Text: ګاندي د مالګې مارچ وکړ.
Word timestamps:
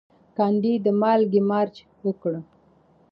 ګاندي 0.37 0.73
د 0.85 0.87
مالګې 1.01 1.41
مارچ 1.49 1.75
وکړ. 2.05 2.33